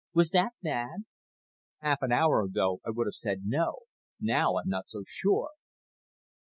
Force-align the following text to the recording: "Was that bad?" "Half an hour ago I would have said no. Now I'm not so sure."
"Was 0.15 0.31
that 0.31 0.53
bad?" 0.63 1.05
"Half 1.81 2.01
an 2.01 2.11
hour 2.11 2.41
ago 2.41 2.81
I 2.83 2.89
would 2.89 3.05
have 3.05 3.13
said 3.13 3.41
no. 3.45 3.81
Now 4.19 4.57
I'm 4.57 4.67
not 4.67 4.89
so 4.89 5.03
sure." 5.05 5.51